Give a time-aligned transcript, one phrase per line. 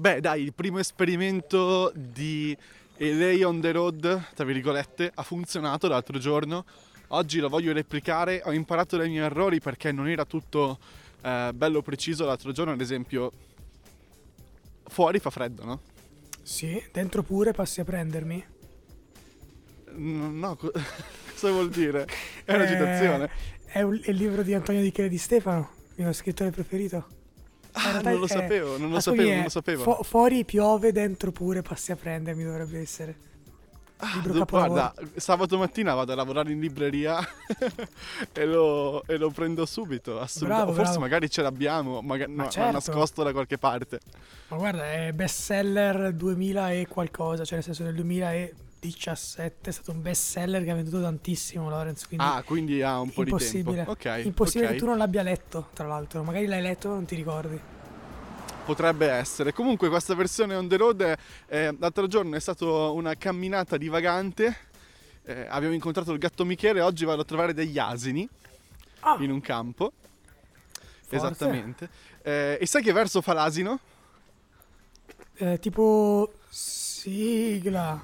[0.00, 2.56] Beh, dai, il primo esperimento di
[2.96, 6.64] LA on the road, tra virgolette, ha funzionato l'altro giorno.
[7.08, 8.40] Oggi lo voglio replicare.
[8.46, 10.78] Ho imparato dai miei errori perché non era tutto
[11.20, 12.72] eh, bello preciso l'altro giorno.
[12.72, 13.30] Ad esempio,
[14.84, 15.80] fuori fa freddo, no?
[16.40, 18.42] Sì, dentro pure passi a prendermi.
[19.96, 20.72] No, no co-
[21.30, 22.06] cosa vuol dire?
[22.42, 23.24] È una citazione.
[23.66, 26.48] Eh, è, un- è il libro di Antonio Di Chele di Stefano, il mio scrittore
[26.48, 27.19] preferito.
[27.72, 29.82] Ah, non lo sapevo, non lo ah, sapevo, non lo sapevo.
[29.82, 33.28] fu- fuori piove, dentro pure passi a prendermi, dovrebbe essere.
[34.02, 37.18] Ah, do- guarda, sabato mattina vado a lavorare in libreria
[38.32, 40.18] e, lo, e lo prendo subito.
[40.18, 40.72] Assolutamente.
[40.72, 41.00] Forse bravo.
[41.00, 42.72] magari ce l'abbiamo, magari, Ma no, certo.
[42.72, 44.00] nascosto da qualche parte.
[44.48, 47.94] Ma guarda, è bestseller 2000 e qualcosa, cioè nel senso nel
[48.80, 53.10] 2017 è stato un bestseller che ha venduto tantissimo Lorenz, quindi ah, quindi ha un
[53.12, 53.90] po' di tempo.
[53.90, 54.72] Ok, impossibile ok.
[54.72, 57.60] che tu non l'abbia letto, tra l'altro, magari l'hai letto ma non ti ricordi.
[58.64, 59.52] Potrebbe essere.
[59.52, 61.16] Comunque questa versione on the road,
[61.48, 64.56] eh, l'altro giorno è stata una camminata divagante.
[65.24, 68.26] Eh, abbiamo incontrato il gatto Michele, oggi vado a trovare degli asini
[69.00, 69.92] Ah, in un campo.
[71.00, 71.16] forte.
[71.16, 71.88] Esattamente.
[72.22, 73.78] Eh, e sai che verso fa l'asino?
[75.36, 78.00] Eh, tipo sigla.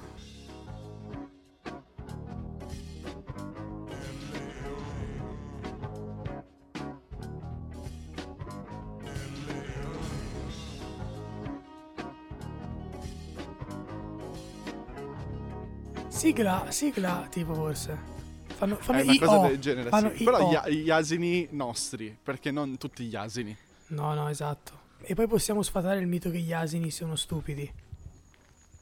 [16.27, 17.97] Sigla, sigla tipo forse.
[18.57, 20.21] Fanno, fanno È una i cosa del genere, fanno sì.
[20.21, 23.55] i Però gli, a- gli asini nostri, perché non tutti gli asini.
[23.87, 24.73] No, no, esatto.
[25.03, 27.71] E poi possiamo sfatare il mito che gli asini siano stupidi.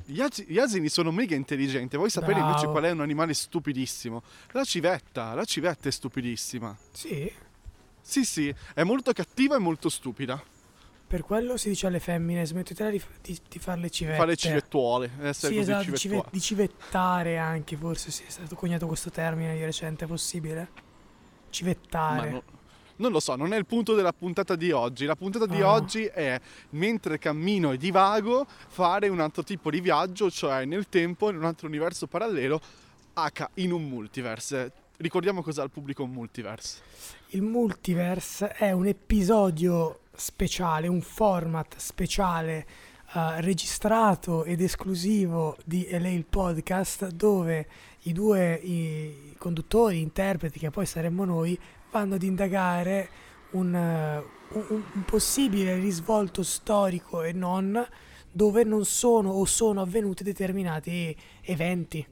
[0.05, 1.97] Gli, asi- gli asini sono mega intelligenti.
[1.97, 2.71] Vuoi sapere invece Bravo.
[2.71, 4.23] qual è un animale stupidissimo?
[4.51, 5.35] La civetta.
[5.35, 6.75] La civetta è stupidissima.
[6.93, 7.31] Sì,
[8.01, 10.41] Sì, sì, è molto cattiva e molto stupida.
[11.07, 14.17] Per quello si dice alle femmine, smettetela di, di, di fare le civette.
[14.17, 15.11] Fa le civettuole.
[15.21, 16.21] Essere Sì, esatto, di, civettuole.
[16.23, 20.69] cive- di civettare anche, forse sì, è stato coniato questo termine di recente, è possibile?
[21.49, 22.29] Civettare.
[22.29, 22.43] no-
[22.97, 25.03] non lo so, non è il punto della puntata di oggi.
[25.05, 25.73] La puntata di Ah.
[25.73, 26.39] oggi è
[26.71, 31.43] mentre cammino e divago fare un altro tipo di viaggio, cioè nel tempo, in un
[31.43, 32.59] altro universo parallelo,
[33.13, 34.71] H in un multiverse.
[34.97, 36.79] Ricordiamo cos'ha al pubblico multiverse.
[37.31, 42.65] Il multiverse è un episodio speciale, un format speciale
[43.13, 47.67] eh, registrato ed esclusivo di LA il podcast dove
[48.03, 51.57] i due i conduttori, interpreti che poi saremmo noi
[51.91, 53.09] vanno ad indagare
[53.51, 57.85] un, eh, un- un possibile risvolto storico e non
[58.31, 62.05] dove non sono o sono avvenuti determinati eventi.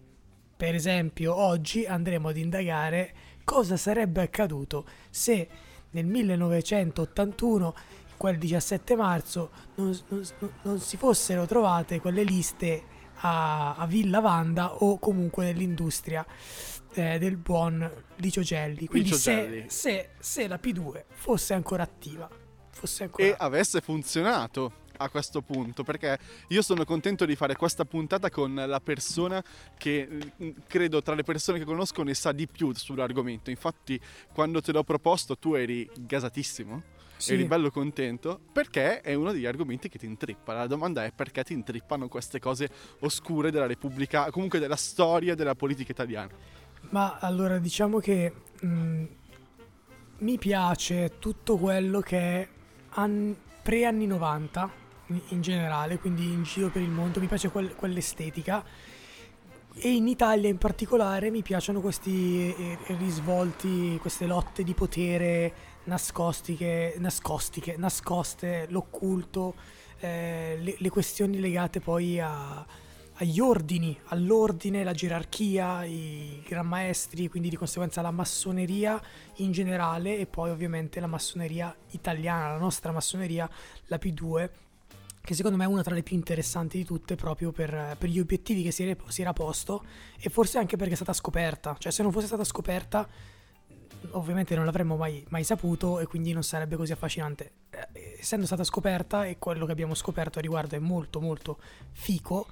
[0.55, 5.49] Per esempio, oggi andremo ad indagare cosa sarebbe accaduto se
[5.93, 7.73] nel 1981,
[8.17, 10.25] quel 17 marzo, non, non-
[10.61, 12.83] non si fossero trovate quelle liste
[13.21, 16.25] a, a Villa Vanda o comunque nell'industria
[16.93, 18.85] eh, del buon Licio Gelli.
[18.87, 19.65] Quindi Licio se, Gelli.
[19.69, 22.29] se- se la P2 fosse ancora attiva,
[22.71, 26.17] fosse ancora e avesse funzionato a questo punto perché
[26.49, 29.43] io sono contento di fare questa puntata con la persona
[29.77, 30.07] che
[30.41, 33.49] mm, credo tra le persone che conosco ne sa di più sull'argomento.
[33.49, 33.99] Infatti
[34.33, 36.81] quando te l'ho proposto tu eri gasatissimo
[37.17, 37.33] Sì.
[37.33, 40.53] eri bello contento perché è uno degli argomenti che ti intrippa.
[40.53, 45.55] La domanda è perché ti intrippano queste cose oscure della Repubblica comunque della storia della
[45.55, 46.31] politica italiana?
[46.89, 49.03] Ma allora diciamo che mh,
[50.19, 52.47] mi piace tutto quello che è
[52.95, 54.71] an- pre-anni 90
[55.07, 58.63] in, generale, quindi in giro per il mondo, mi piace quel- quell'estetica.
[59.75, 65.53] E in Italia in particolare mi piacciono questi eh, risvolti, queste lotte di potere
[65.85, 69.55] nascostiche, nascostiche, nascoste, l'occulto,
[69.99, 72.65] eh, le, le questioni legate poi a,
[73.15, 79.01] agli ordini, all'ordine, la gerarchia, i gran maestri, quindi di conseguenza la massoneria
[79.37, 83.49] in generale e poi ovviamente la massoneria italiana, la nostra massoneria,
[83.87, 84.49] la P2,
[85.25, 88.19] che secondo me è una tra le più interessanti di tutte proprio per, per gli
[88.19, 89.85] obiettivi che si, era- si era posto
[90.19, 93.07] e forse anche perché è stata scoperta, cioè se non fosse stata scoperta
[94.11, 97.51] ovviamente non l'avremmo mai, mai saputo e quindi non sarebbe così affascinante.
[97.69, 101.57] Eh, essendo stata scoperta e quello che abbiamo scoperto a riguardo è molto molto
[101.93, 102.47] fico,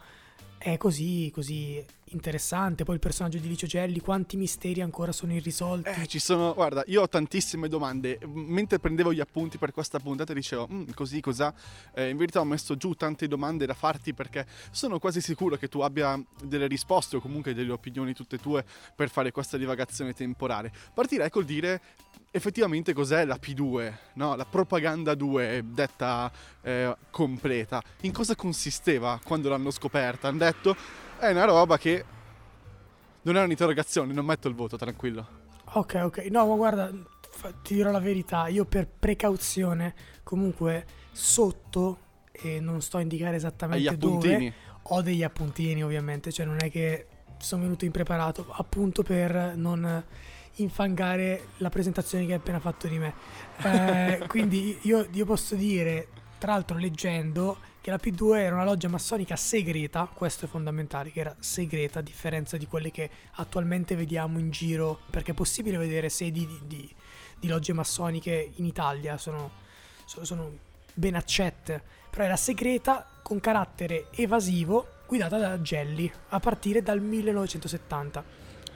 [0.57, 2.83] è così, così interessante.
[2.83, 5.89] Poi il personaggio di Licio Gelli, quanti misteri ancora sono irrisolti.
[5.89, 8.19] Eh, ci sono, guarda, io ho tantissime domande.
[8.25, 11.53] Mentre prendevo gli appunti per questa puntata dicevo, "Mm, così, cos'ha?
[11.93, 15.67] Eh, in verità ho messo giù tante domande da farti perché sono quasi sicuro che
[15.67, 18.63] tu abbia delle risposte o comunque delle opinioni tutte tue
[18.95, 20.71] per fare questa divagazione temporale.
[20.93, 21.81] Partirei col dire
[22.31, 24.35] effettivamente cos'è la P2, no?
[24.35, 26.31] la propaganda 2 detta
[26.61, 27.81] eh, completa.
[28.01, 30.29] In cosa consisteva quando l'hanno scoperta?
[30.29, 30.75] Hanno detto
[31.27, 32.03] è una roba che
[33.23, 35.39] non è un'interrogazione, non metto il voto, tranquillo.
[35.73, 36.17] Ok, ok.
[36.29, 36.91] No, ma guarda,
[37.61, 38.47] ti dirò la verità.
[38.47, 41.99] Io per precauzione, comunque, sotto,
[42.31, 44.33] e non sto a indicare Agli esattamente appuntini.
[44.33, 44.53] dove,
[44.83, 47.07] ho degli appuntini ovviamente, cioè non è che
[47.37, 50.03] sono venuto impreparato, appunto per non
[50.55, 53.13] infangare la presentazione che hai appena fatto di me.
[53.63, 56.07] Eh, quindi io, io posso dire,
[56.39, 61.19] tra l'altro leggendo, che la P2 era una loggia massonica segreta, questo è fondamentale, che
[61.19, 66.09] era segreta a differenza di quelle che attualmente vediamo in giro, perché è possibile vedere
[66.09, 66.95] sedi di, di-
[67.39, 69.49] di logge massoniche in Italia, sono,
[70.05, 70.51] sono- sono
[70.93, 71.81] ben accette,
[72.11, 78.23] però era segreta con carattere evasivo, guidata da Gelli, a partire dal 1970.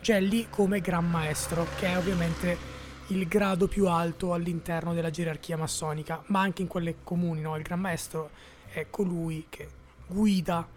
[0.01, 2.73] Gelli come Gran Maestro, che è ovviamente
[3.09, 7.55] il grado più alto all'interno della gerarchia massonica, ma anche in quelle comuni, no?
[7.55, 8.31] Il Gran Maestro
[8.81, 9.67] è colui che
[10.07, 10.67] guida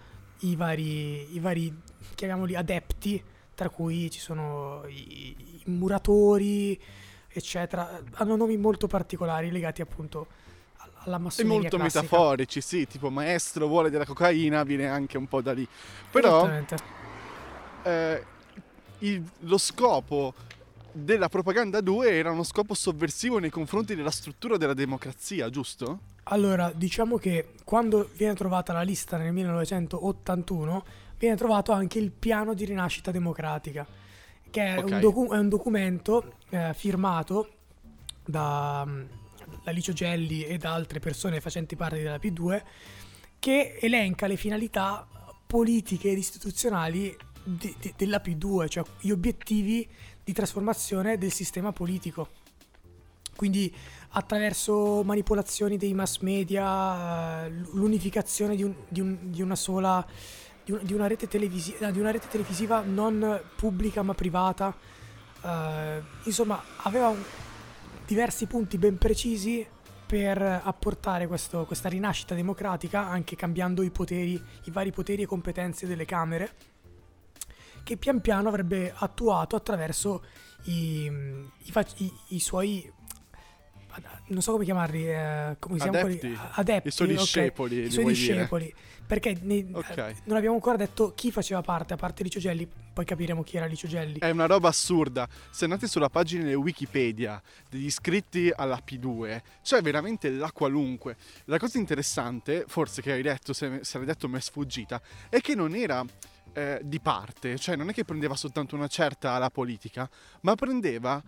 [0.41, 1.77] i vari, i vari
[2.15, 3.23] chiamiamoli adepti,
[3.55, 5.35] tra cui ci sono i,
[5.65, 6.81] i muratori,
[7.29, 8.01] eccetera.
[8.13, 10.29] Hanno nomi molto particolari legati appunto
[10.77, 12.03] all- alla E massoneria molto classica.
[12.03, 15.67] metaforici, sì, tipo maestro vuole della cocaina, viene anche un po' da lì.
[16.11, 16.47] Però
[17.83, 18.25] eh,
[19.01, 20.35] il- lo scopo
[20.93, 26.01] della propaganda 2 era uno scopo sovversivo nei confronti della struttura della democrazia, giusto?
[26.31, 30.85] Allora, diciamo che quando viene trovata la lista nel 1981,
[31.19, 33.87] viene trovato anche il piano di rinascita democratica,
[34.51, 34.91] che è, Ok.
[34.91, 37.49] un, docu- è un documento eh, firmato
[38.25, 38.87] da,
[39.65, 42.63] da Licio Gelli e da altre persone facenti parte della P2
[43.39, 45.07] che elenca le finalità
[45.47, 49.89] politiche ed istituzionali di- di- della P2, cioè gli obiettivi
[50.23, 52.29] di trasformazione del sistema politico.
[53.39, 53.73] Quindi
[54.11, 60.05] attraverso manipolazioni dei mass media, l'unificazione di, un- di un- di una sola
[60.65, 64.75] di, un- una rete televisi- eh, di una rete televisiva non pubblica ma privata.
[65.45, 67.15] eh, insomma, aveva
[68.05, 69.65] diversi punti ben precisi
[70.05, 74.33] per apportare questo- questa rinascita democratica, anche cambiando i poteri,
[74.65, 76.51] i vari poteri e competenze delle Camere,
[77.85, 80.25] che pian piano avrebbe attuato attraverso
[80.65, 82.93] i, i i- i suoi
[84.29, 86.19] non so come chiamarli, eh, come Adepti.
[86.19, 86.39] quelli?
[86.53, 88.73] adepti, I suoi discepoli, i li suoi discepoli,
[89.07, 89.97] perché nei- Ok.
[89.97, 93.57] eh, non abbiamo ancora detto chi faceva parte, a parte Licio Gelli, poi capiremo chi
[93.57, 94.19] era Licio Gelli.
[94.19, 95.29] È una roba assurda.
[95.51, 97.41] Se andate sulla pagina Wikipedia
[97.71, 101.17] degli iscritti alla P2, c'è veramente la qualunque.
[101.45, 105.41] La cosa interessante, forse che hai detto, se, se l'hai detto mi è sfuggita, è
[105.41, 106.05] che non era
[106.55, 110.09] eh, di parte, cioè non è che prendeva soltanto una certa ala politica,
[110.41, 111.23] ma prendeva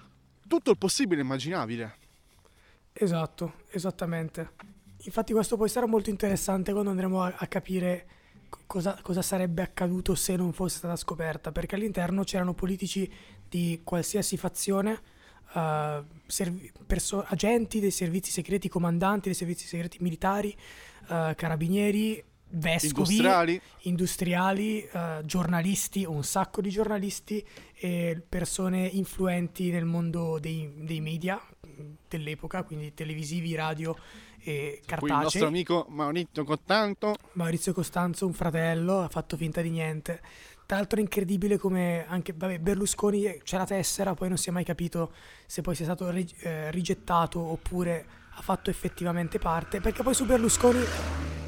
[0.49, 1.97] tutto il possibile immaginabile.
[2.93, 4.51] Esatto, esattamente.
[5.05, 8.07] Infatti questo poi sarà molto interessante quando andremo a, a capire
[8.49, 13.11] co- cosa, cosa sarebbe accaduto se non fosse stata scoperta, perché all'interno c'erano politici
[13.49, 15.01] di qualsiasi fazione,
[15.55, 20.55] eh, servi- perso- agenti dei servizi segreti, comandanti dei servizi segreti militari,
[21.09, 27.45] eh, carabinieri, vescovi, Industriali, industriali, eh, giornalisti, un sacco di giornalisti
[27.75, 31.41] e persone influenti nel mondo dei, dei media
[32.09, 33.97] dell'epoca, quindi televisivi, radio
[34.43, 35.43] e qui il nostro cartacei.
[35.43, 37.15] amico Maurizio Cottanto.
[37.33, 40.21] Maurizio Costanzo, un fratello, ha fatto finta di niente.
[40.67, 44.53] Tra l'altro è incredibile come anche vabbè, Berlusconi c'è la tessera, poi non si è
[44.53, 45.13] mai capito
[45.47, 50.79] se poi sia stato eh, rigettato oppure ha fatto effettivamente parte, perché poi su Berlusconi,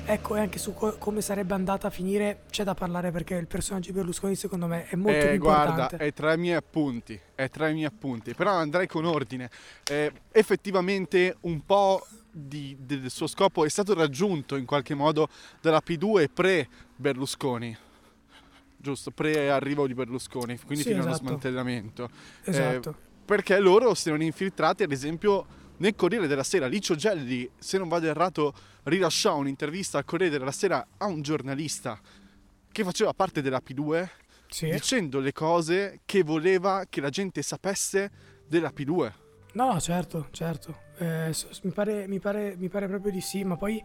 [0.04, 3.46] ecco, e anche su co- come sarebbe andata a finire, c'è da parlare perché il
[3.46, 6.04] personaggio di Berlusconi secondo me è molto Eh, più guarda, importante.
[6.04, 9.50] è tra i miei appunti, è tra i miei appunti, però andrei con ordine.
[9.88, 15.28] Eh, effettivamente un po' di- del suo scopo è stato raggiunto in qualche modo
[15.60, 17.76] dalla P2 pre-Berlusconi,
[18.76, 21.26] giusto, pre-arrivo di Berlusconi, quindi Sì, fino allo esatto.
[21.26, 22.08] smantellamento.
[22.44, 22.94] Esatto.
[23.24, 25.46] Perché loro si erano infiltrati, ad esempio,
[25.78, 26.66] nel Corriere della Sera.
[26.66, 32.00] Licio Gelli, se non vado errato, rilasciò un'intervista al Corriere della Sera a un giornalista
[32.70, 34.08] che faceva parte della P2
[34.48, 34.70] sì.
[34.70, 38.10] dicendo le cose che voleva che la gente sapesse
[38.46, 39.12] della P2.
[39.54, 40.80] No, certo, certo.
[40.98, 43.82] Eh, mi, pare, mi, pare, mi pare proprio di sì, ma poi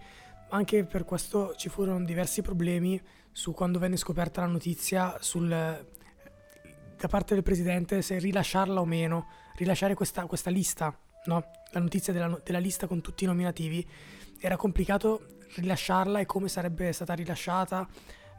[0.50, 3.02] anche per questo ci furono diversi problemi
[3.32, 9.28] su quando venne scoperta la notizia sul, da parte del presidente se rilasciarla o meno,
[9.56, 11.52] rilasciare questa, questa lista, no?
[11.72, 13.86] La notizia della, della lista con tutti i nominativi.
[14.40, 17.88] Era complicato rilasciarla e come sarebbe stata rilasciata,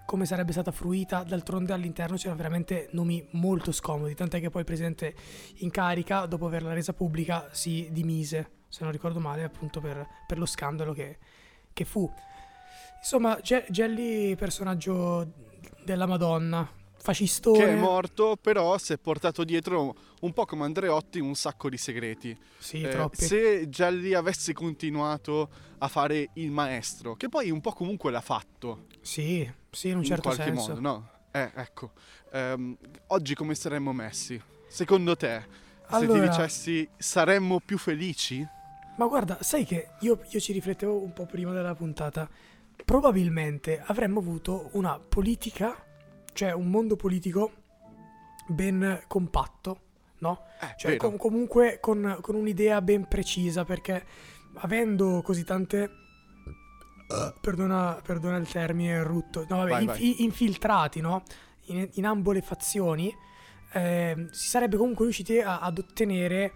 [0.06, 1.22] come sarebbe stata fruita.
[1.22, 5.14] D'altronde all'interno c'erano veramente nomi molto scomodi, tant'è che poi il presidente
[5.56, 10.38] in carica, dopo averla resa pubblica, si dimise, se non ricordo male, appunto per, per
[10.38, 11.18] lo scandalo che,
[11.72, 12.10] che fu.
[12.98, 15.32] Insomma, Gelli, personaggio
[15.84, 16.68] della Madonna,
[17.08, 17.58] fascistone.
[17.58, 21.78] Che è morto, però si è portato dietro un po' come Andreotti un sacco di
[21.78, 22.36] segreti.
[22.58, 23.24] Sì, eh, troppi.
[23.24, 25.48] Se Gelli avesse continuato
[25.78, 28.86] a fare il maestro, che poi un po' comunque l'ha fatto.
[29.00, 30.68] Sì, sì, in un certo in qualche senso.
[30.68, 31.10] modo, no?
[31.30, 31.92] Eh, ecco.
[32.32, 32.76] Um,
[33.08, 34.40] oggi come saremmo messi?
[34.66, 35.46] Secondo te,
[35.88, 38.46] se allora, ti dicessi saremmo più felici?
[38.96, 42.28] Ma guarda, sai che io, io ci riflettevo un po' prima della puntata.
[42.84, 45.84] Probabilmente avremmo avuto una politica,
[46.38, 47.50] cioè un mondo politico
[48.46, 49.80] ben compatto,
[50.18, 50.44] no?
[50.60, 54.06] Eh, cioè com- comunque con, con, un'idea ben precisa, perché
[54.58, 55.90] avendo così tante...
[57.40, 60.22] Perdona, perdona il termine rutto, no, vabbè, vai, inf- vai.
[60.22, 61.24] infiltrati, no?
[61.66, 63.12] In, in ambo le fazioni,
[63.72, 66.52] eh, si sarebbe comunque riusciti a, ad ottenere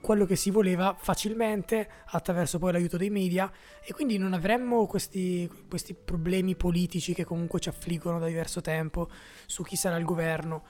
[0.00, 3.50] quello che si voleva facilmente attraverso poi l'aiuto dei media
[3.84, 9.10] e quindi non avremmo questi, questi problemi politici che comunque ci affliggono da diverso tempo
[9.46, 10.64] su chi sarà il governo.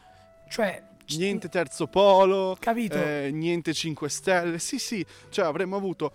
[0.49, 0.83] Cioè,
[1.17, 2.97] niente terzo polo, capito?
[2.97, 4.59] Eh, niente 5 stelle.
[4.59, 6.13] Sì, sì, cioè avremmo avuto,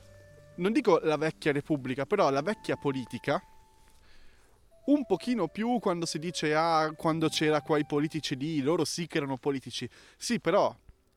[0.56, 3.42] non dico la vecchia repubblica, però la vecchia politica.
[4.88, 9.08] Un pochino più quando si dice, ah, quando c'era qua i politici lì, loro sì
[9.08, 9.90] che erano politici.
[10.16, 10.76] Sì, però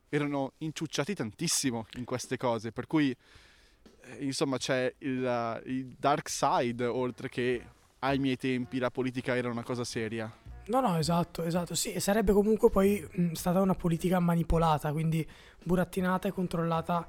[0.09, 6.85] erano inciucciati tantissimo in queste cose, per cui eh, insomma c'è il, il, dark side,
[6.85, 7.65] oltre che
[8.00, 10.33] ai miei tempi la politica era una cosa seria.
[10.67, 11.75] No, no, esatto, esatto.
[11.75, 15.27] Sì, sarebbe comunque poi mh, stata una politica manipolata, quindi
[15.62, 17.07] burattinata e controllata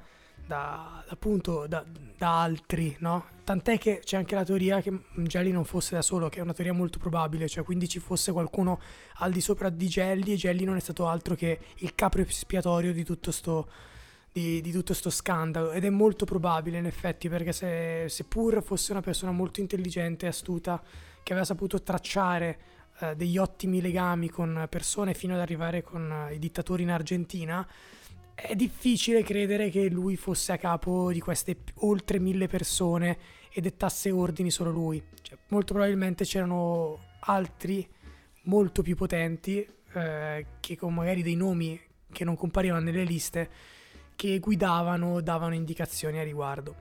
[0.49, 1.85] da, appunto da,
[2.17, 3.27] da, altri, no?
[3.43, 6.53] Tant'è che c'è anche la teoria che Gelli non fosse da solo, che è una
[6.53, 8.79] teoria molto probabile, cioè quindi ci fosse qualcuno
[9.17, 12.93] al di sopra di Gelli e Gelli non è stato altro che il capro espiatorio
[12.93, 13.69] di tutto sto,
[14.31, 18.91] di, di tutto sto scandalo ed è molto probabile in effetti perché se, seppur fosse
[18.91, 20.81] una persona molto intelligente e astuta
[21.21, 22.59] che aveva saputo tracciare
[23.01, 27.67] eh, degli ottimi legami con persone fino ad arrivare con eh, i dittatori in Argentina
[28.41, 33.17] è difficile credere che lui fosse a capo di queste oltre mille persone
[33.51, 35.01] e dettasse ordini solo lui.
[35.21, 37.87] Cioè, molto probabilmente c'erano altri
[38.43, 41.79] molto più potenti eh, che con magari dei nomi
[42.11, 43.49] che non comparivano nelle liste
[44.15, 46.75] che guidavano, davano indicazioni a riguardo.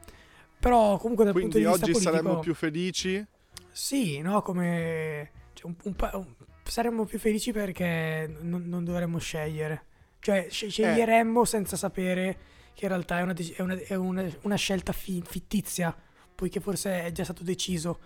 [0.59, 2.17] Però comunque dal Quindi punto di vista oggi politico...
[2.17, 3.27] saremmo più felici?
[3.71, 5.31] Sì, no, come...
[5.53, 6.27] Cioè, un, un, un,
[6.65, 9.87] saremmo più felici perché non, non dovremmo scegliere.
[10.21, 11.47] Cioè, sceglieremmo eh.
[11.47, 12.39] senza sapere
[12.75, 15.97] che in realtà è una, è una, è una, una scelta fi- fittizia,
[16.35, 17.99] poiché forse è già stato deciso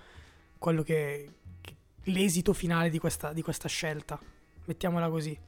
[0.56, 4.18] quello che, che l'esito finale di questa, di questa scelta.
[4.64, 5.38] Mettiamola così.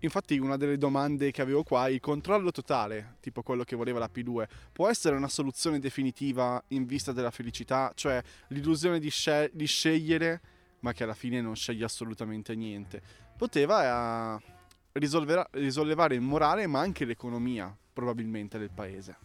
[0.00, 4.10] Infatti una delle domande che avevo qua, il controllo totale, tipo quello che voleva la
[4.12, 7.90] P2, può essere una soluzione definitiva in vista della felicità?
[7.94, 10.42] Cioè l'illusione di, scel- di scegliere,
[10.80, 13.00] ma che alla fine non sceglie assolutamente niente.
[13.38, 14.38] Poteva...
[14.96, 19.16] Risollevare il morale ma anche l'economia probabilmente del paese.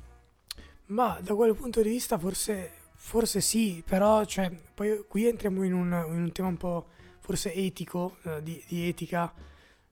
[0.87, 5.73] Ma da quel punto di vista forse, forse sì, però cioè, poi qui entriamo in
[5.73, 6.87] un, in un tema un po'
[7.19, 9.31] forse etico, eh, di, di, etica,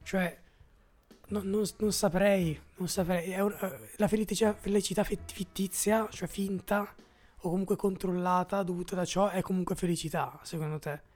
[0.01, 0.35] cioè
[1.27, 3.39] no, non, non, saprei, non saprei.
[3.39, 6.95] Un, eh, la felicità, felicità fittizia, cioè finta
[7.41, 11.06] o comunque controllata dovuta da ciò è comunque felicità, secondo te?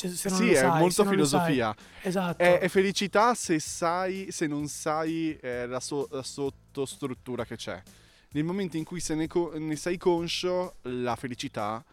[0.00, 1.76] Cioè, se non sì, è sai, molto filosofia.
[2.00, 2.42] Esatto.
[2.42, 7.82] È, è, felicità se sai, se non sai eh, la, so, la, sottostruttura che c'è.
[8.30, 11.84] Nel momento in cui se ne, co- ne sei conscio, la felicità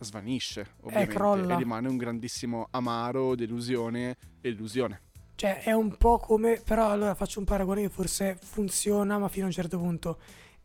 [0.00, 1.54] svanisce, ovviamente, crolla.
[1.54, 5.00] e rimane un grandissimo amaro, delusione e illusione.
[5.36, 6.60] Cioè, è un po' come.
[6.64, 10.18] Però allora faccio un paragone che forse funziona, ma fino a un certo punto.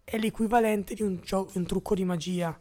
[0.04, 2.60] È l'equivalente di un, gio- un trucco di magia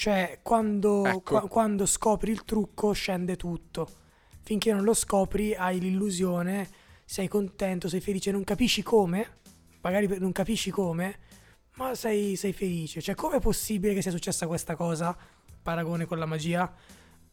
[0.00, 1.20] cioè, quando, ecco.
[1.20, 3.86] qua, quando scopri il trucco scende tutto.
[4.40, 6.66] Finché non lo scopri hai l'illusione,
[7.04, 9.40] sei contento, sei felice, non capisci come,
[9.82, 11.18] magari non capisci come,
[11.74, 13.02] ma sei, sei felice.
[13.02, 15.14] Cioè, com'è possibile che sia successa questa cosa?
[15.60, 16.72] Paragone con la magia,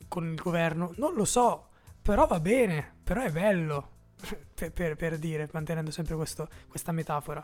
[0.10, 0.94] con il governo?
[0.98, 1.70] Non lo so,
[2.02, 3.92] però va bene, però è bello,
[4.54, 7.42] per, per, per, dire, mantenendo sempre questo, questa metafora.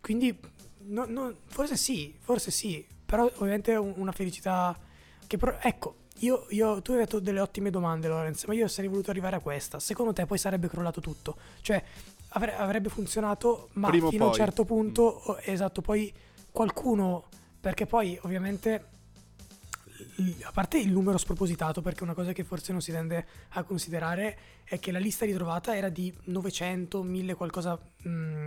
[0.00, 0.34] Quindi,
[0.84, 4.78] no, no, forse sì, forse sì, però ovviamente una felicità
[5.26, 8.88] Che pro- ecco, io, io- tu hai detto delle ottime domande, Lorenz, ma io sarei
[8.88, 9.78] voluto arrivare a questa.
[9.80, 11.36] Secondo te poi sarebbe crollato tutto?
[11.60, 11.82] Cioè,
[12.30, 16.12] avre- avrebbe funzionato, ma Prima o fino a un certo punto, oh, esatto, poi
[16.50, 17.28] qualcuno,
[17.60, 18.84] perché poi ovviamente,
[20.42, 24.38] a parte il numero spropositato, perché una cosa che forse non si tende a considerare
[24.64, 28.46] è che la lista ritrovata era di 900, 1000 qualcosa mh,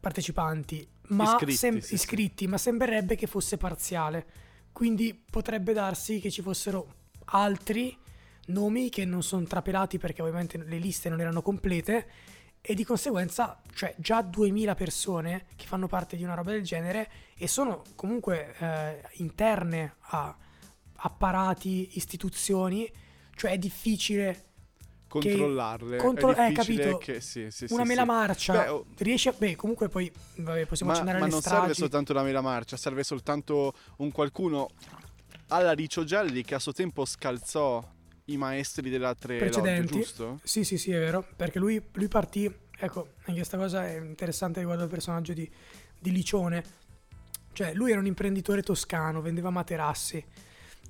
[0.00, 1.94] partecipanti, ma Iscritti, sem- sì, sì.
[1.94, 4.26] iscritti, ma sembrerebbe che fosse parziale.
[4.72, 6.94] Quindi potrebbe darsi che ci fossero
[7.26, 7.96] altri
[8.46, 12.06] nomi che non sono trapelati perché ovviamente le liste non erano complete
[12.60, 17.10] e di conseguenza, cioè già 2000 persone che fanno parte di una roba del genere
[17.36, 20.36] e sono comunque eh, interne a
[21.00, 22.90] apparati, istituzioni,
[23.34, 24.47] cioè è difficile
[25.08, 25.96] Controllarle.
[25.96, 26.98] contro- è eh, capito.
[26.98, 28.52] che sì, sì, una sì, mela marcia.
[28.52, 29.34] Beh, oh, Riesci a...
[29.36, 31.60] Beh, comunque poi vabbè, possiamo ma, accennare ma alle non stragi.
[31.60, 34.68] serve soltanto la mela marcia, serve soltanto un qualcuno
[35.48, 37.82] alla Ricio Gelli che a suo tempo scalzò
[38.26, 39.94] i maestri delle altre Precedenti.
[39.94, 40.40] giusto?
[40.42, 41.26] Sì, sì, sì, è vero.
[41.36, 42.52] Perché lui, lui partì.
[42.80, 45.50] Ecco, anche questa cosa è interessante riguardo al personaggio di,
[45.98, 46.62] di Licione.
[47.52, 50.22] Cioè, lui era un imprenditore toscano, vendeva materassi.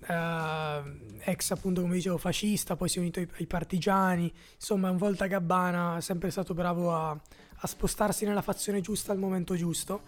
[0.06, 0.82] Eh,
[1.30, 2.76] ex, appunto, come dicevo, fascista.
[2.76, 4.32] Poi si è unito ai, ai partigiani.
[4.54, 9.54] Insomma, un volta gabbana, sempre stato bravo a, a spostarsi nella fazione giusta al momento
[9.54, 10.00] giusto.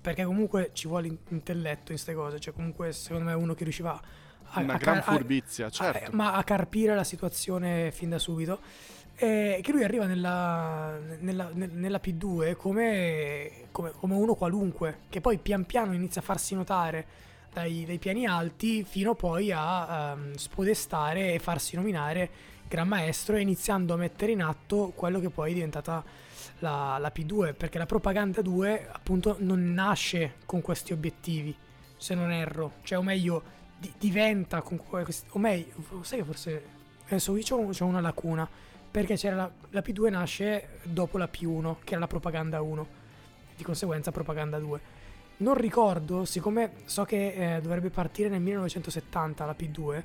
[0.00, 2.38] Perché comunque ci vuole in- intelletto in queste cose.
[2.38, 4.60] Cioè, comunque, secondo me, è uno che riusciva a.
[4.60, 6.10] Una a gran car- a- furbizia, certo.
[6.12, 8.60] eh, ma a carpire la situazione fin da subito.
[9.18, 15.20] E che lui arriva nella, nella- nel- nella P2 come, come- come uno qualunque, che
[15.20, 17.06] poi pian piano inizia a farsi notare
[17.56, 22.28] dai, dai piani alti fino poi a ehm, spodestare e farsi nominare
[22.68, 26.04] Gran Maestro, iniziando a mettere in atto quello che poi è diventata
[26.58, 31.56] la, la P2, perché la propaganda 2 appunto non nasce con questi obiettivi,
[31.96, 33.42] se non erro, cioè o meglio
[33.78, 36.64] di- diventa con que- questi, o meglio, sai che forse
[37.06, 38.46] adesso qui c'ho, c'ho una lacuna,
[38.90, 42.86] perché c'era la, la P2 nasce dopo la P1, che era la propaganda 1,
[43.56, 44.95] di conseguenza propaganda 2.
[45.38, 50.02] Non ricordo, siccome so che eh, dovrebbe partire nel 1970 la P2,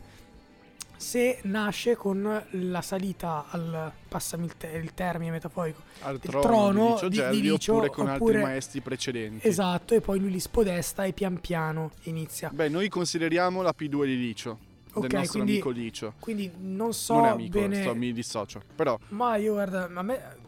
[0.98, 6.86] se nasce con la salita al, passami il, te- il termine metaforico, Al trono, trono
[6.86, 9.48] di Licio di- Gelli di Licio, oppure con oppure- altri maestri precedenti.
[9.48, 12.50] esatto, e poi lui li spodesta e pian piano inizia.
[12.54, 14.60] Beh, noi consideriamo la P2 di Licio,
[14.94, 16.14] Ok, del nostro quindi- amico Licio.
[16.20, 17.82] Quindi non so non è amico, bene...
[17.82, 18.62] sto- mi dissocio.
[18.76, 20.40] Però Ma io guarda, a me...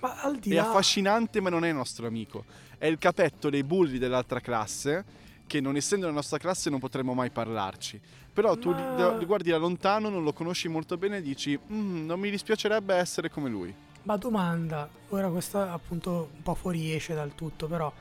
[0.00, 0.68] Ma al di è là...
[0.70, 2.44] affascinante, ma non è nostro amico.
[2.80, 5.04] È il capetto dei bulli dell'altra classe,
[5.46, 8.00] che non essendo la nostra classe non potremmo mai parlarci.
[8.32, 12.06] Però tu Ma- li, guardi da lontano, non lo conosci molto bene e dici, "Mm,
[12.06, 13.74] non mi dispiacerebbe essere come lui.
[14.04, 17.92] Ma domanda, ora questa appunto un po' fuoriesce dal tutto, però,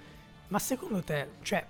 [0.48, 1.66] ma secondo te, cioè,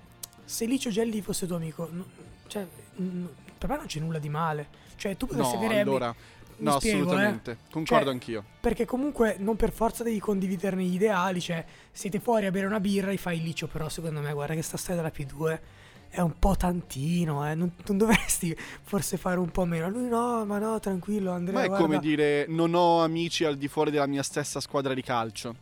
[0.46, 2.06] se Licio Gelli fosse tuo amico, no-
[2.46, 2.68] cioè,
[3.02, 3.26] mm,
[3.58, 4.68] per me non c'è nulla di male.
[4.98, 5.80] Cioè, tu potresti No, avere...
[5.80, 6.14] allora,
[6.60, 7.02] no, spiego, eh.
[7.02, 7.58] assolutamente.
[7.72, 8.44] Concordo Cioè, anch'io.
[8.60, 12.80] Perché comunque non per forza devi condividerne gli ideali, cioè, siete fuori a bere una
[12.80, 15.60] birra e fai il Licio, però secondo me, guarda che sta storia della P2
[16.12, 17.54] è un po' tantino, eh.
[17.54, 19.90] non, non dovresti forse fare un po' meno.
[19.90, 21.86] Lui no, ma no, tranquillo, Andrea, Ma è guarda.
[21.86, 25.56] come dire, non ho amici al di fuori della mia stessa squadra di calcio.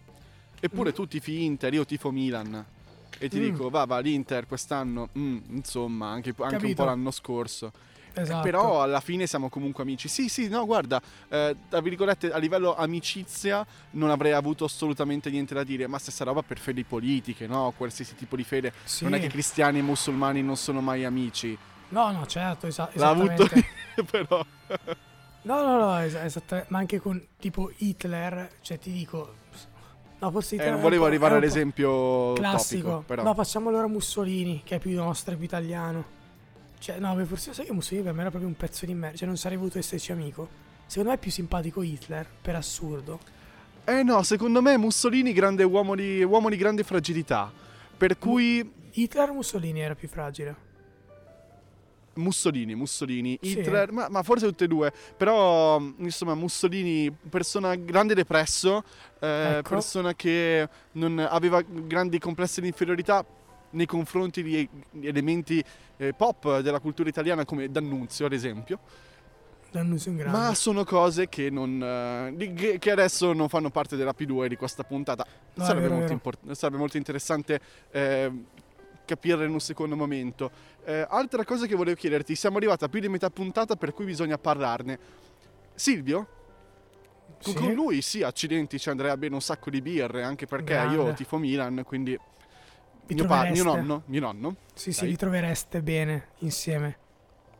[0.60, 0.94] Eppure Mm.
[0.94, 2.66] tu tifi Inter, io tifo Milan.
[3.20, 3.42] E ti Mm.
[3.42, 7.72] dico, va, va, l'Inter quest'anno, mm, insomma, anche, anche un po' l'anno scorso.
[8.20, 8.42] Eh, Esatto.
[8.44, 10.08] Però alla fine siamo comunque amici.
[10.08, 15.54] Sì, sì, no, guarda, eh, tra virgolette, a livello amicizia non avrei avuto assolutamente niente
[15.54, 17.74] da dire, ma stessa roba per fedi politiche, no?
[17.76, 18.74] Qualsiasi tipo di fede.
[18.84, 19.04] Sì.
[19.04, 21.58] Non è che cristiani e musulmani non sono mai amici.
[21.90, 23.48] No, no, certo, esa- L'ha avuto
[24.10, 24.46] però.
[25.44, 26.72] No, no, no, es- esattamente.
[26.72, 29.36] Ma anche con tipo Hitler, cioè ti dico.
[30.20, 30.72] No, forse Eh, Hitler.
[30.72, 32.82] non è un volevo arrivare all'esempio classico.
[32.90, 33.24] topico, però.
[33.24, 36.16] No, facciamo allora Mussolini, che è più nostro, è più italiano.
[36.80, 39.18] Cioè, no, beh, forse sai che Mussolini per me era proprio un pezzo di merda.
[39.18, 40.48] Cioè, non sarei voluto esserci amico.
[40.86, 43.20] Secondo me è più simpatico Hitler, per assurdo.
[43.84, 47.52] Eh no, secondo me Mussolini grande uomo di, uomo di grande fragilità.
[47.98, 50.66] Per cui Hitler o Mussolini era più fragile?
[52.16, 53.60] Mussolini, Mussolini, Sì.
[53.60, 54.92] Hitler, ma, ma forse tutte e due.
[55.16, 58.84] Però, insomma, Mussolini, persona grande depresso,
[59.20, 59.70] eh, Ecco.
[59.70, 63.24] persona che non aveva grandi complessi di inferiorità
[63.72, 64.68] nei confronti di
[65.02, 65.64] elementi
[65.98, 68.80] eh, pop della cultura italiana come D'Annunzio, ad esempio.
[69.72, 70.38] D'Annunzio in grande.
[70.38, 74.84] Ma sono cose che, non, eh, che, adesso non fanno parte della P2 di questa
[74.84, 75.26] puntata.
[75.56, 77.60] No, sarebbe, molto import- sarebbe molto interessante
[77.92, 78.32] eh,
[79.06, 80.50] capirle in un secondo momento.
[80.86, 84.06] Eh, altra cosa che volevo chiederti, siamo arrivati a più di metà puntata per cui
[84.06, 85.00] bisogna parlarne.
[85.76, 86.28] Silvio?
[87.44, 87.60] Con- Sì?
[87.60, 90.90] Con lui sì, accidenti, ci andrei a bere un sacco di birre, anche perché io
[90.90, 91.14] Grande.
[91.14, 92.18] tifo Milan, quindi...
[93.10, 94.56] Mio, pa- mio nonno, mio nonno.
[94.74, 95.10] Sì, sì, Dai.
[95.12, 96.98] vi trovereste bene insieme.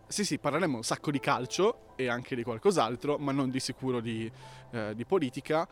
[0.08, 4.00] sì, sì, parleremo un sacco di calcio e anche di qualcos'altro, ma non di sicuro
[4.00, 4.32] di,
[4.72, 5.68] eh, di politica.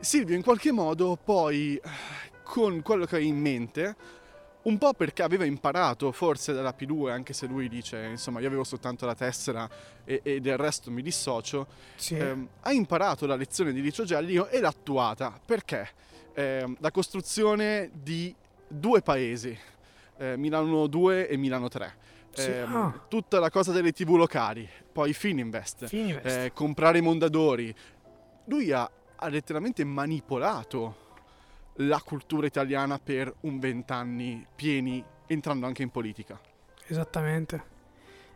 [0.00, 1.80] Silvio in qualche modo poi,
[2.44, 3.96] con quello che hai in mente,
[4.62, 8.64] un po' perché aveva imparato forse dalla P2, anche se lui dice, insomma, io avevo
[8.64, 9.68] soltanto la tessera
[10.04, 12.16] e, e del resto mi dissocio, Sì.
[12.16, 15.38] ehm, ha imparato la lezione di Licio Gelli e l'ha attuata.
[15.44, 15.88] Perché?
[16.34, 18.34] Ehm, la costruzione di
[18.68, 19.56] due paesi,
[20.18, 21.94] eh, Milano 2 e Milano 3.
[22.30, 23.04] Sì, Ehm, ah.
[23.08, 26.36] Tutta la cosa delle tv locali, poi Fininvest, Fininvest.
[26.36, 27.74] eh, comprare i Mondadori.
[28.44, 31.06] Lui ha, ha letteralmente manipolato
[31.80, 36.38] la cultura italiana per un vent'anni pieni, entrando anche in politica.
[36.86, 37.76] Esattamente.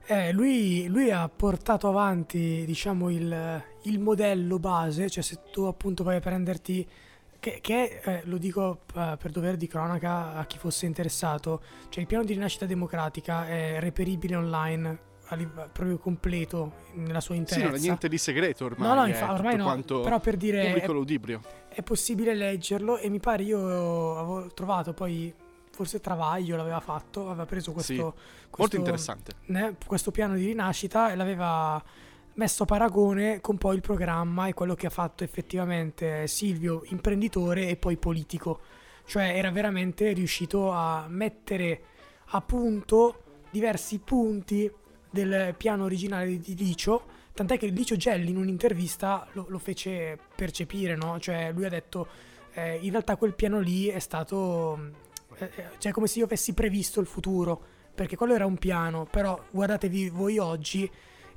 [0.06, 6.02] Eh, lui, lui ha portato avanti, diciamo, il, il modello base, cioè se tu appunto
[6.02, 6.88] vai a prenderti,
[7.42, 12.00] che, che eh, lo dico eh, per dovere di cronaca a chi fosse interessato, cioè
[12.00, 14.96] il piano di rinascita democratica è reperibile online,
[15.72, 17.66] proprio completo, nella sua Sì, interezza.
[17.66, 18.86] non è niente di segreto ormai.
[18.86, 21.40] No, no, infa- ormai no, però per dire pubblico è, ludibrio.
[21.68, 25.34] è possibile leggerlo e mi pare io avevo trovato poi,
[25.72, 27.92] forse Travaglio l'aveva fatto, aveva preso questo...
[27.92, 28.00] Sì,
[28.52, 29.32] questo Molto interessante.
[29.46, 31.82] né, questo piano di rinascita e l'aveva
[32.34, 37.68] messo a paragone con poi il programma e quello che ha fatto effettivamente Silvio, imprenditore
[37.68, 38.60] e poi politico.
[39.04, 41.82] Cioè era veramente riuscito a mettere
[42.26, 44.70] a punto diversi punti
[45.10, 50.96] del piano originale di Licio, tant'è che Licio Gelli in un'intervista lo, lo fece percepire,
[50.96, 51.18] no?
[51.18, 52.06] Cioè lui ha detto
[52.54, 54.78] eh, in realtà quel piano lì è stato...
[55.36, 57.60] eh, eh, cioè come se io avessi previsto il futuro,
[57.94, 60.90] perché quello era un piano, però guardatevi voi oggi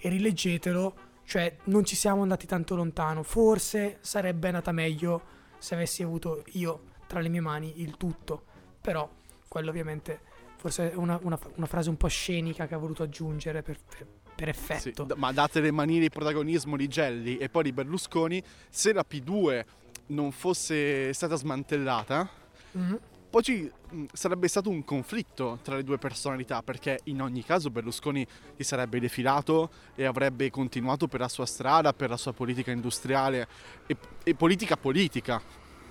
[0.05, 6.03] e rileggetelo, cioè non ci siamo andati tanto lontano, forse sarebbe andata meglio se avessi
[6.03, 8.43] avuto io tra le mie mani il tutto,
[8.79, 9.09] però
[9.47, 10.19] quello ovviamente
[10.57, 14.05] forse è una, una- una frase un po' scenica che ha voluto aggiungere per, per-
[14.35, 15.03] per Sì, effetto.
[15.05, 19.03] d- ma date le manine di protagonismo di Gelli e poi di Berlusconi, se la
[19.09, 19.65] P2
[20.07, 22.29] non fosse stata smantellata,
[22.73, 22.99] Mhm.
[23.36, 27.69] Poi ci mh, sarebbe stato un conflitto tra le due personalità, perché in ogni caso
[27.69, 32.71] Berlusconi si sarebbe defilato e avrebbe continuato per la sua strada, per la sua politica
[32.71, 33.45] industriale
[33.88, 35.41] e, e politica politica.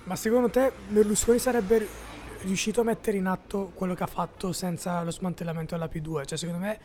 [0.04, 1.86] Ma secondo te Berlusconi sarebbe
[2.44, 6.24] riuscito a mettere in atto quello che ha fatto senza lo smantellamento della P2?
[6.24, 6.80] Cioè secondo me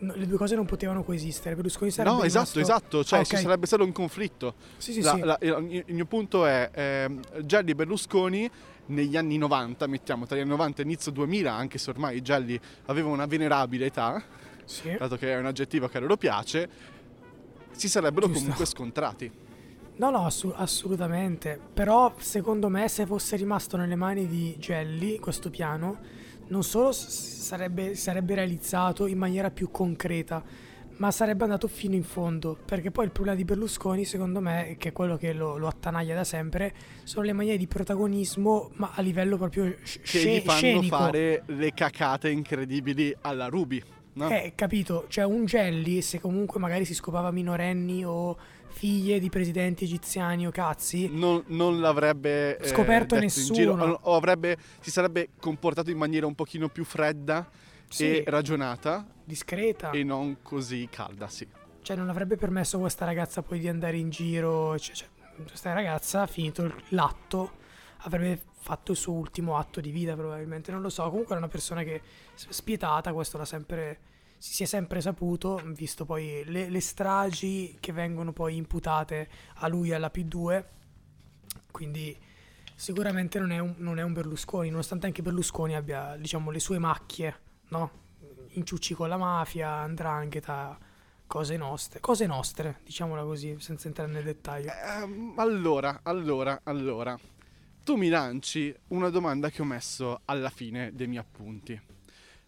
[0.00, 1.54] le due cose non potevano coesistere.
[1.54, 3.40] Berlusconi sarebbe no, esatto, rimasto- esatto, cioè Ah, ci ok.
[3.42, 4.54] sarebbe stato un conflitto.
[4.76, 5.20] Sì, sì, La- sì.
[5.20, 8.50] la- il, il mio punto è ehm, Gelli e Berlusconi
[8.90, 12.58] negli anni 90, mettiamo tra gli anni 90 e inizio 2000, anche se ormai Gelli
[12.86, 14.22] aveva una venerabile età,
[14.64, 14.94] Sì.
[14.98, 16.68] dato che è un aggettivo che a loro piace,
[17.72, 18.40] si sarebbero Giusto.
[18.40, 19.30] comunque scontrati.
[19.96, 21.58] No, no, assu- assolutamente.
[21.74, 25.98] Però secondo me se fosse rimasto nelle mani di Gelli questo piano,
[26.48, 30.42] non solo s- sarebbe, sarebbe realizzato in maniera più concreta,
[31.00, 32.58] ma sarebbe andato fino in fondo.
[32.62, 36.14] Perché poi il problema di Berlusconi, secondo me, che è quello che lo, lo attanaglia
[36.14, 40.58] da sempre, sono le maniere di protagonismo, ma a livello proprio sc- Che gli fanno
[40.58, 40.96] scenico.
[40.96, 43.82] fare le cacate incredibili alla Ruby.
[44.12, 44.28] No?
[44.28, 48.36] Eh, capito, cioè un Gelli, se comunque magari si scopava minorenni o
[48.72, 53.54] figlie di presidenti egiziani o cazzi, Non, non l'avrebbe eh, Scoperto nessuno.
[53.54, 57.48] giro, o avrebbe, si sarebbe comportato in maniera un pochino più fredda
[57.96, 59.06] sì, e ragionata.
[59.24, 61.46] Discreta, e non così calda, sì.
[61.82, 65.08] cioè non avrebbe permesso a questa ragazza poi di andare in giro, cioè, cioè,
[65.46, 67.58] questa ragazza, finito il- l'atto,
[67.98, 71.48] avrebbe fatto il suo ultimo atto di vita probabilmente, non lo so, comunque era una
[71.48, 72.00] persona che
[72.34, 73.98] spietata, questo l'ha sempre,
[74.38, 79.68] si si è sempre saputo, visto poi le, le stragi che vengono poi imputate a
[79.68, 80.64] lui e alla P2,
[81.70, 82.16] quindi
[82.74, 86.78] sicuramente non è un, non è un Berlusconi, nonostante anche Berlusconi abbia, diciamo, le sue
[86.78, 87.90] macchie, no?
[88.50, 90.78] Inciucci con la mafia, andrangheta,
[91.26, 94.70] cose nostre, cose nostre, diciamola così, senza entrare nel dettaglio.
[94.72, 97.18] Ehm, allora, allora, allora.
[97.82, 101.80] Tu mi lanci una domanda che ho messo alla fine dei miei appunti.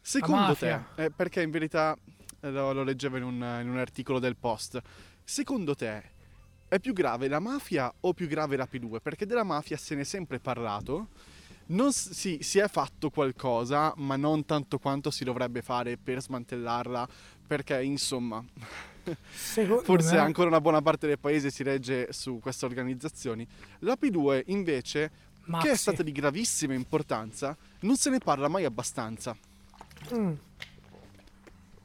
[0.01, 1.97] Secondo te, eh, perché in verità
[2.41, 4.81] eh, lo, lo leggevo in un, in un articolo del Post,
[5.23, 6.11] secondo te
[6.67, 8.99] è più grave la mafia o più grave la P2?
[9.01, 11.09] Perché della mafia se ne è sempre parlato,
[11.67, 17.09] non sì, si è fatto qualcosa, ma non tanto quanto si dovrebbe fare per smantellarla,
[17.47, 18.45] perché insomma
[19.33, 23.47] Secondo Forse me- ancora una buona parte del paese si regge su queste organizzazioni.
[23.81, 25.11] La P2 invece,
[25.47, 25.67] Maxi.
[25.67, 29.37] che è stata di gravissima importanza, non se ne parla mai abbastanza.
[30.15, 30.33] Mm.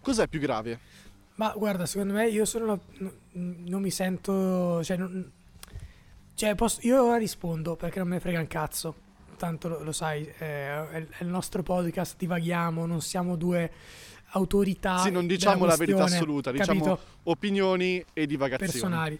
[0.02, 0.80] Cos'è più grave?
[1.36, 5.32] Ma guarda, secondo me io sono una- non mi sento, cioè, non-
[6.34, 8.96] cioè, posso- io ora rispondo perché non me ne frega un cazzo.
[9.38, 13.72] Tanto lo, lo sai, eh, è, è il nostro podcast, divaghiamo, non siamo due
[14.32, 14.98] autorità.
[15.00, 17.08] Sì, non diciamo la verità assoluta, diciamo capito?
[17.24, 18.72] opinioni e divagazioni.
[18.72, 19.20] Personali.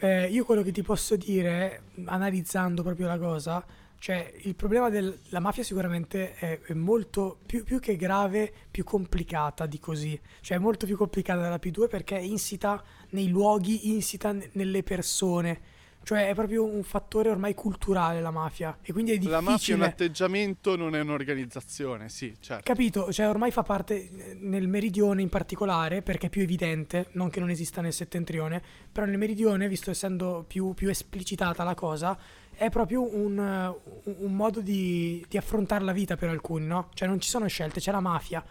[0.00, 3.64] Eh, io quello che ti posso dire, analizzando proprio la cosa,
[4.00, 9.66] cioè il problema della mafia sicuramente è, è molto più, più, che grave, più complicata
[9.66, 10.18] di così.
[10.40, 14.84] Cioè è molto più complicata della P2 perché è insita nei luoghi, insita n- nelle
[14.84, 15.60] persone
[16.08, 19.42] cioè è proprio un fattore ormai culturale la mafia e quindi è difficile.
[19.42, 22.62] La mafia è un atteggiamento, non è un'organizzazione, sì, certo.
[22.64, 27.28] Capito, cioè ormai fa parte eh, nel meridione in particolare perché è più evidente, non
[27.28, 32.18] che non esista nel settentrione, però nel meridione, visto essendo più, più esplicitata la cosa,
[32.54, 36.88] è proprio un, un modo di, di, affrontare la vita per alcuni, no?
[36.94, 38.42] Cioè non ci sono scelte, c'è la mafia.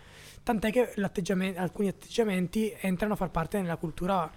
[0.43, 0.93] Tant'è che
[1.55, 4.31] alcuni atteggiamenti entrano a far parte della cultura,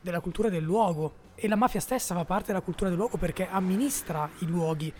[0.00, 3.48] della cultura del luogo e la mafia stessa fa parte della cultura del luogo perché
[3.48, 4.92] amministra i luoghi.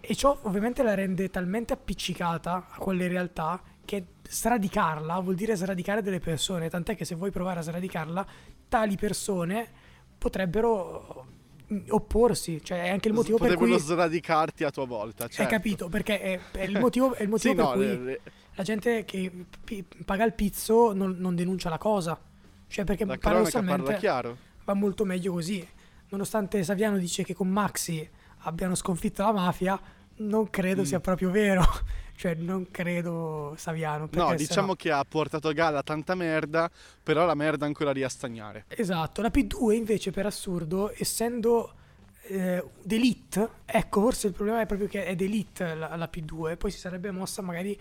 [0.00, 6.02] E ciò ovviamente la rende talmente appiccicata a quelle realtà che sradicarla vuol dire sradicare
[6.02, 8.26] delle persone, tant'è che se vuoi provare a sradicarla,
[8.68, 9.70] tali persone
[10.18, 11.26] potrebbero
[11.72, 13.68] mm, opporsi, cioè è anche il motivo per cui...
[13.68, 15.42] Potrebbero sradicarti a tua volta, certo.
[15.42, 17.96] Hai capito, perché è, è il motivo, è il motivo sì, per no, cui le,
[17.98, 18.20] le...
[18.54, 19.30] la gente che
[19.64, 22.20] p- paga il pizzo non, non, denuncia la cosa,
[22.66, 23.82] cioè perché la paradossalmente...
[23.82, 25.66] parla chiaro va molto meglio così.
[26.08, 28.08] Nonostante Saviano dice che con Maxi
[28.44, 29.80] abbiano sconfitto la mafia,
[30.16, 30.84] non credo mm.
[30.84, 31.64] sia proprio vero.
[32.16, 34.08] cioè, non credo Saviano.
[34.12, 34.74] No, diciamo no...
[34.74, 36.70] che ha portato a galla tanta merda,
[37.02, 38.66] però la merda ancora lì a stagnare.
[38.68, 39.22] Esatto.
[39.22, 41.74] La P2 invece, per assurdo, essendo
[42.22, 46.70] eh, d'elite, ecco, forse il problema è proprio che è d'elite la, la P2, poi
[46.70, 47.78] si sarebbe mossa magari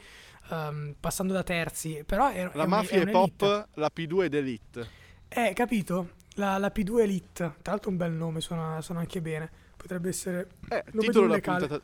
[0.50, 4.30] um, passando da terzi, però è, La è mafia è, è pop, la P2 è
[4.30, 4.88] d'elite.
[5.28, 6.20] Eh, capito?
[6.36, 9.50] La, la, P2 Elite, tra l'altro un bel nome, suona, suona anche bene.
[9.76, 11.82] Potrebbe essere eh, nome titolo della puntata.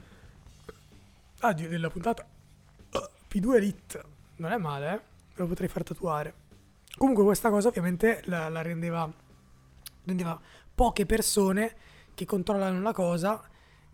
[1.40, 2.26] Ah, della puntata.
[3.30, 4.04] P2 Elite,
[4.38, 5.02] non è male, eh?
[5.36, 6.46] Lo potrei far tatuare.
[6.98, 9.12] Comunque questa cosa ovviamente la, la rendeva,
[10.06, 10.40] rendeva
[10.74, 11.76] poche persone
[12.14, 13.44] che controllano la cosa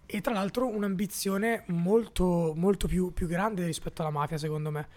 [0.06, 4.88] e tra l'altro un'ambizione molto, molto più, più grande rispetto alla mafia secondo me.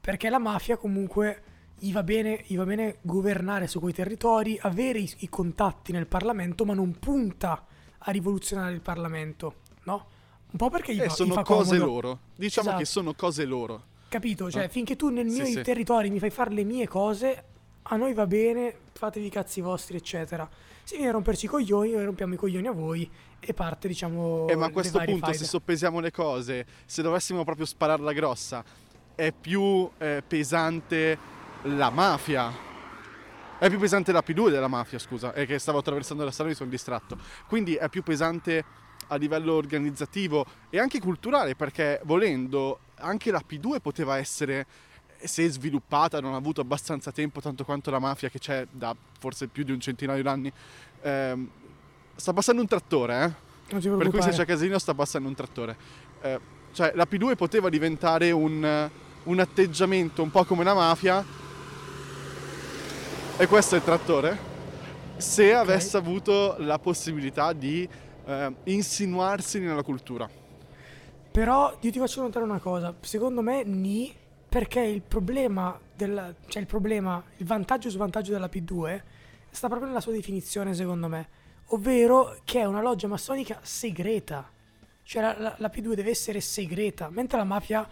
[0.00, 1.42] Perché la mafia comunque
[1.82, 6.06] gli va bene, gli va bene governare su quei territori, avere i, i, contatti nel
[6.06, 7.66] Parlamento, ma non punta
[7.98, 10.06] a rivoluzionare il Parlamento, no?
[10.52, 11.92] Un po' perché gli, eh, fa, sono gli fa cose comodo.
[11.92, 12.18] loro.
[12.36, 12.82] Diciamo esatto.
[12.82, 13.82] che sono cose loro.
[14.08, 14.48] Capito?
[14.48, 14.68] Cioè, no?
[14.68, 16.12] finché tu nel mio sì, territorio sì.
[16.12, 17.44] mi fai fare le mie cose,
[17.82, 20.48] a noi va bene, fatevi i cazzi vostri, eccetera.
[20.84, 24.46] Se viene a romperci i coglioni, noi rompiamo i coglioni a voi e parte, diciamo.
[24.46, 25.38] Eh, ma a questo punto, faide.
[25.38, 28.64] se soppesiamo le cose, se dovessimo proprio spararla grossa,
[29.16, 32.70] è più eh, pesante la mafia.
[33.58, 36.52] È più pesante la P2 della mafia, scusa, è che stavo attraversando la strada e
[36.52, 37.16] mi sono distratto.
[37.46, 38.64] Quindi è più pesante
[39.08, 44.66] a livello organizzativo e anche culturale, perché volendo anche la P2 poteva essere,
[45.22, 49.46] se sviluppata, non ha avuto abbastanza tempo, tanto quanto la mafia che c'è da forse
[49.46, 50.52] più di un centinaio d'anni.
[51.02, 51.50] Ehm,
[52.16, 53.50] sta passando un trattore, eh?
[53.96, 55.76] Per cui se c'è casino sta passando un trattore.
[56.20, 56.40] Eh,
[56.72, 58.90] cioè la P2 poteva diventare un,
[59.22, 61.24] un atteggiamento un po' come la mafia,
[63.38, 64.38] e questo è il trattore,
[65.16, 65.62] se okay.
[65.62, 67.88] avesse avuto la possibilità di
[68.24, 70.28] eh, insinuarsi nella cultura.
[71.30, 74.14] Però io ti faccio notare una cosa, secondo me ni
[74.48, 79.02] perché il problema, del, cioè il problema, il vantaggio e svantaggio della P2
[79.50, 81.28] sta proprio nella sua definizione secondo me,
[81.68, 84.50] ovvero che è una loggia massonica segreta.
[85.02, 87.88] Cioè la, la, la P2 deve essere segreta, mentre la mafia...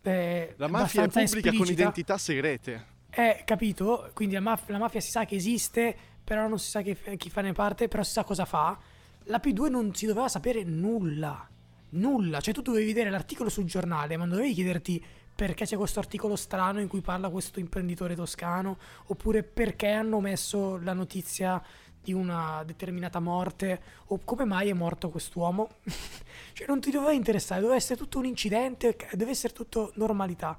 [0.00, 1.56] Eh, la mafia è pubblica esplicita.
[1.62, 2.96] con identità segrete.
[3.18, 4.12] Eh, capito?
[4.14, 7.30] Quindi la, maf- la, mafia si sa che esiste, però non si sa che, chi
[7.30, 8.78] fa ne parte, però si sa cosa fa.
[9.24, 11.48] La P2 non si doveva sapere nulla.
[11.90, 12.38] Nulla.
[12.38, 15.04] Cioè tu dovevi vedere l'articolo sul giornale, ma non dovevi chiederti
[15.34, 20.78] perché c'è questo articolo strano in cui parla questo imprenditore toscano, oppure perché hanno messo
[20.80, 21.60] la notizia
[22.00, 25.70] di una determinata morte, o come mai è morto quest'uomo.
[26.54, 30.56] cioè non ti doveva interessare, doveva essere tutto un incidente, deve essere tutto normalità.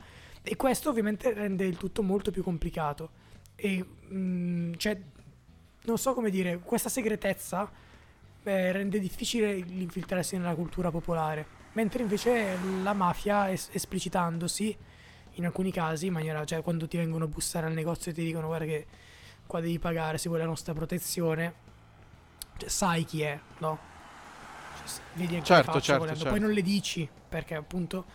[0.49, 3.12] E questo ovviamente rende il tutto molto più complicato.
[3.55, 4.99] E mh, mm, cioè,
[5.83, 7.69] non so come dire, questa segretezza
[8.41, 11.45] eh, rende difficile l'infiltrarsi nella cultura popolare.
[11.73, 14.75] Mentre invece la mafia, es- esplicitandosi
[15.33, 18.23] in alcuni casi, in maniera, cioè quando ti vengono a bussare al negozio e ti
[18.23, 18.88] dicono guarda che
[19.45, 21.53] qua devi pagare se vuoi la nostra protezione,
[22.57, 23.77] cioè, sai chi è, no?
[24.83, 26.29] Cioè, vedi anche certo, certo, certo.
[26.29, 28.05] Poi non le dici perché appunto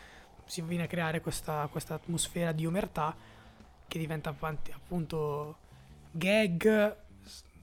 [0.47, 3.15] si viene a creare questa, questa atmosfera di omertà
[3.89, 4.31] che diventa
[4.73, 5.57] appunto
[6.11, 6.97] gag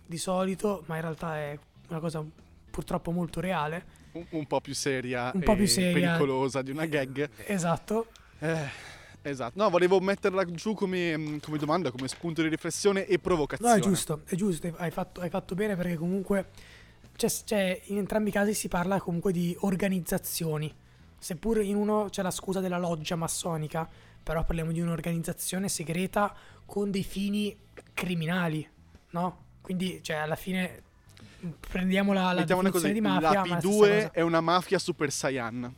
[0.05, 1.57] di solito, ma in realtà è
[1.89, 2.23] una cosa
[2.69, 6.11] purtroppo molto reale un, un po' più seria Un po' più seria.
[6.11, 7.29] pericolosa di una gag.
[7.45, 8.07] Esatto.
[8.39, 8.67] Eh,
[9.21, 9.61] esatto.
[9.61, 13.75] No, volevo metterla giù come, mm, come domanda, come spunto di riflessione e No, provocazione.
[13.75, 16.49] è giusto, è giusto, hai fatto, hai fatto bene perché comunque
[17.15, 20.73] c'è, c'è- in entrambi i casi si parla comunque di organizzazioni.
[21.21, 23.88] Seppur in uno c'è la scusa della loggia massonica,
[24.23, 26.34] però parliamo di un'organizzazione segreta
[26.65, 27.55] con dei fini
[27.93, 28.67] criminali,
[29.12, 29.43] no?
[29.62, 30.81] Quindi, cioè, alla fine
[31.69, 34.12] prendiamo la, la così, di mafia, la ma è la stessa P2 cosa.
[34.13, 35.73] è una mafia super saiyan.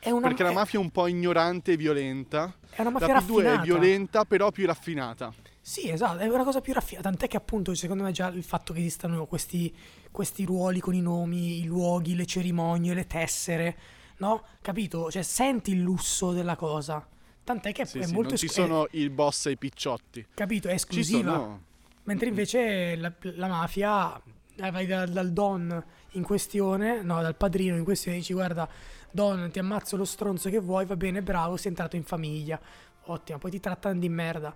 [0.00, 2.52] È una, perché la è- mafia è un po' ignorante e violenta.
[2.70, 3.62] è una La mafia P2 è raffinata.
[3.62, 5.32] violenta, però più raffinata.
[5.60, 7.08] Sì, esatto, è una cosa più raffinata.
[7.08, 9.72] Tant'è che appunto, secondo me, già il fatto che esistano questi,
[10.10, 13.76] questi ruoli con i nomi, i luoghi, le cerimonie, le tessere,
[14.18, 14.42] no?
[14.60, 15.10] Capito?
[15.10, 17.06] Cioè, senti il lusso della cosa.
[17.44, 20.26] Tant'è che Sì, è sì, molto non ci sono il boss e i picciotti.
[20.34, 21.32] capito, è esclusiva.
[21.34, 21.60] sono.
[22.04, 24.20] Mentre invece la, la mafia
[24.56, 28.68] eh, vai da- dal don in questione, no, dal padrino in questione, dici guarda,
[29.10, 32.60] don, ti ammazzo lo stronzo che vuoi, va bene, bravo, sei entrato in famiglia.
[33.06, 34.54] Ottimo, poi ti trattano di merda.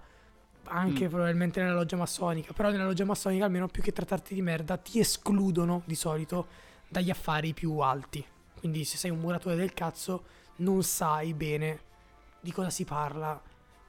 [0.68, 1.10] Anche Mm.
[1.10, 2.52] probabilmente nella loggia massonica.
[2.52, 6.46] Però nella loggia massonica, almeno più che trattarti di merda, ti escludono di solito
[6.88, 8.24] dagli affari più alti.
[8.58, 10.24] Quindi se sei un muratore del cazzo,
[10.56, 11.80] non sai bene
[12.40, 13.40] di cosa si parla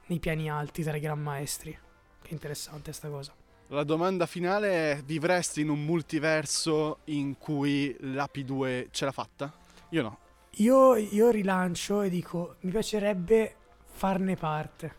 [0.08, 1.78] nei piani alti tra i gran maestri.
[2.22, 3.34] Che interessante sta cosa.
[3.68, 9.54] La domanda finale è: vivresti in un multiverso in cui la P2 ce l'ha fatta?
[9.90, 10.20] Io no.
[10.60, 14.96] Io, io rilancio e dico, mi piacerebbe farne parte.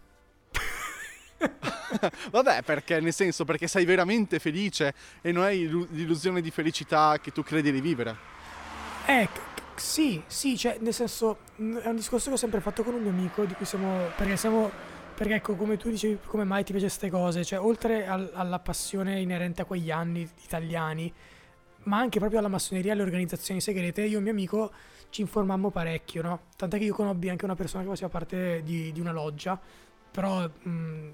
[2.30, 7.18] Vabbè, perché nel senso, perché sei veramente felice e non hai illu- l'illusione di felicità
[7.20, 8.37] che tu credi di vivere.
[9.08, 9.26] Eh,
[9.74, 13.10] sì, sì, cioè, nel senso, è un discorso che ho sempre fatto con un mio
[13.10, 14.70] amico, di cui siamo, perché siamo,
[15.14, 18.58] perché ecco, come tu dicevi, come mai ti piace queste cose, cioè, oltre al- alla
[18.58, 21.10] passione inerente a quegli anni italiani,
[21.84, 24.70] ma anche proprio alla massoneria e alle organizzazioni segrete, io e mio amico
[25.10, 26.40] ci informammo parecchio, no?
[26.56, 29.58] Tant'è che io conobbi anche una persona che faceva parte di, di una loggia,
[30.10, 31.08] però, mh,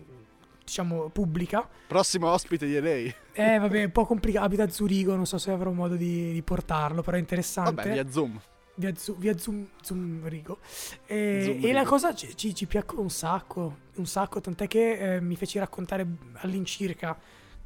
[0.64, 3.14] diciamo, pubblica, Prossimo ospite di lei.
[3.32, 6.42] eh, vabbè, un po' complicato, abita a Zurigo, non so se avrò modo di, di
[6.42, 8.40] portarlo, però è interessante Vabbè, via Zoom.
[8.76, 10.58] via, Zu- via Zoom, Zoom Rigo.
[11.06, 11.90] E, Zoom e la Rigo.
[11.90, 16.06] cosa ci, ci, ci piacque un sacco, un sacco, tant'è che eh, mi feci raccontare
[16.36, 17.16] all'incirca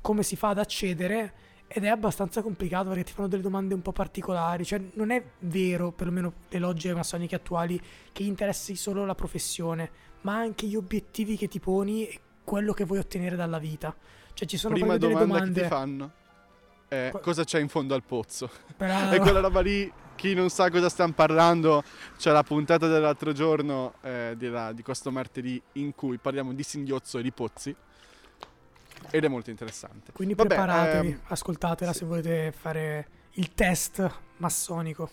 [0.00, 1.32] come si fa ad accedere
[1.70, 5.22] ed è abbastanza complicato perché ti fanno delle domande un po' particolari, cioè non è
[5.40, 7.78] vero, perlomeno le logge massoniche attuali,
[8.10, 9.90] che interessi solo la professione,
[10.22, 13.94] ma anche gli obiettivi che ti poni e quello che vuoi ottenere dalla vita.
[14.32, 15.60] Cioè ci sono Prima proprio delle domanda domande...
[15.60, 16.12] che ti fanno
[16.88, 18.50] è Qua- cosa c'è in fondo al pozzo?
[18.74, 19.12] Bravo.
[19.14, 21.84] E quella roba lì, chi non sa cosa stiamo parlando,
[22.16, 27.18] c'è la puntata dell'altro giorno eh, della- di questo martedì in cui parliamo di singhiozzo
[27.18, 27.74] e di pozzi.
[29.10, 30.12] Ed è molto interessante.
[30.12, 31.98] Quindi Vabbè, preparatevi, ehm, ascoltatela sì.
[31.98, 35.10] se volete fare il test massonico.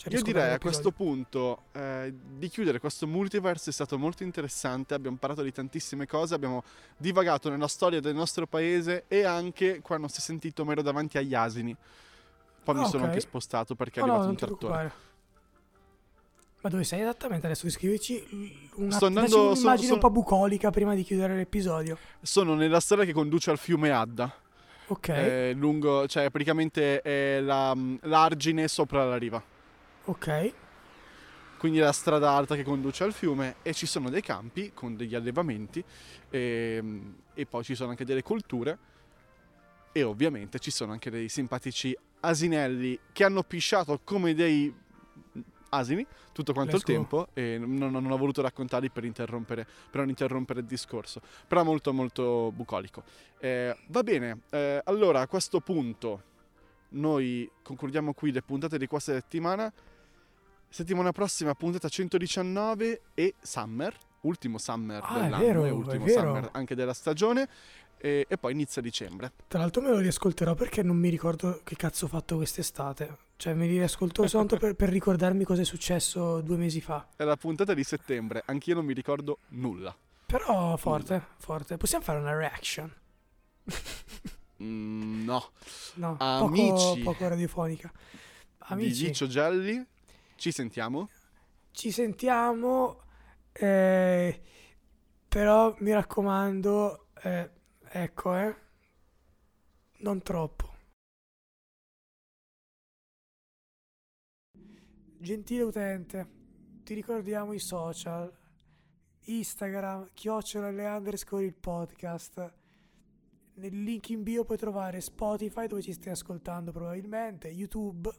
[0.00, 4.94] Cioè, Io direi a questo punto eh, di chiudere questo multiverse, è stato molto interessante,
[4.94, 6.64] abbiamo parlato di tantissime cose, abbiamo
[6.96, 11.34] divagato nella storia del nostro paese e anche quando si è sentito mero davanti agli
[11.34, 11.76] asini.
[12.64, 14.92] Poi mi Ah, sono anche spostato perché è Oh, no, arrivato non un trattore.
[16.62, 17.68] Ma dove sei esattamente adesso?
[17.68, 18.24] Scrivici
[18.76, 21.98] una, Sto andando- dacci sono- un'immagine sono- un po' bucolica prima di chiudere l'episodio.
[22.22, 24.34] Sono nella strada che conduce al fiume Adda,
[24.86, 29.42] Ok, eh, lungo, cioè praticamente è la, l'argine sopra la riva.
[30.04, 30.52] Ok.
[31.58, 35.14] Quindi la strada alta che conduce al fiume e ci sono dei campi con degli
[35.14, 35.84] allevamenti
[36.30, 37.02] e,
[37.34, 38.78] e poi ci sono anche delle colture
[39.92, 44.74] e ovviamente ci sono anche dei simpatici asinelli che hanno pisciato come dei
[45.70, 47.00] asini tutto quanto Let's il go.
[47.00, 51.62] tempo e non, non ho voluto raccontarli per, interrompere, per non interrompere il discorso, però
[51.64, 53.02] molto molto bucolico.
[53.38, 56.22] Eh, va bene, eh, allora a questo punto
[56.90, 59.72] noi concludiamo qui le puntate di questa settimana.
[60.72, 66.06] Settimana prossima puntata 119 e Summer, ultimo Summer Ah, dell'anno vero, e è ultimo.
[66.06, 67.48] Summer anche della stagione
[67.98, 69.32] e, e poi inizia dicembre.
[69.48, 73.16] Tra l'altro me lo riascolterò perché non mi ricordo che cazzo ho fatto quest'estate.
[73.36, 77.08] Cioè mi riascolto soltanto per, per ricordarmi cosa è successo due mesi fa.
[77.16, 79.92] È la puntata di settembre, anch'io non mi ricordo nulla.
[80.24, 81.78] Però forte, forte.
[81.78, 82.94] Possiamo fare una reaction?
[84.62, 85.52] Mm, no.
[85.94, 86.68] No, Amici.
[86.70, 87.90] poco, poco radiofonica.
[87.94, 89.82] Di Amici, Giccio Gelli,
[90.40, 91.10] ci sentiamo.
[91.72, 93.02] ci sentiamo.
[93.52, 94.40] eh,
[95.28, 97.50] però mi raccomando, eh,
[97.82, 98.56] ecco, eh,
[99.98, 100.68] non troppo.
[105.18, 106.28] Gentile utente,
[106.84, 108.32] ti ricordiamo i social.
[109.24, 112.54] Instagram, chiocciola le underscore il podcast.
[113.56, 118.10] Nel link in bio puoi trovare Spotify dove ci stai ascoltando probabilmente, YouTube,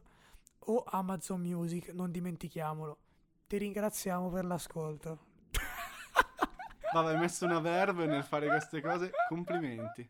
[0.65, 2.97] o Amazon Music, non dimentichiamolo.
[3.47, 5.19] Ti ringraziamo per l'ascolto.
[6.93, 9.11] Vabbè, hai messo una verve nel fare queste cose.
[9.29, 10.07] Complimenti.